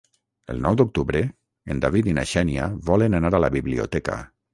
El 0.51 0.59
nou 0.61 0.77
d'octubre 0.79 1.19
en 1.75 1.81
David 1.83 2.09
i 2.09 2.15
na 2.19 2.23
Xènia 2.31 2.65
volen 2.89 3.19
anar 3.19 3.33
a 3.39 3.43
la 3.47 3.51
biblioteca. 3.57 4.17